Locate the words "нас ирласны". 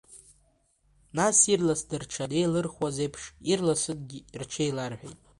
1.17-1.95